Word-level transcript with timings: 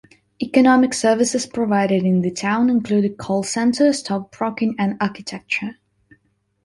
Economic 0.41 0.95
services 0.95 1.45
provided 1.45 2.01
in 2.01 2.21
the 2.21 2.31
town 2.31 2.71
include 2.71 3.05
a 3.05 3.09
call 3.09 3.43
centre, 3.43 3.93
stockbroking 3.93 4.75
and 4.79 4.97
architecture. 4.99 5.75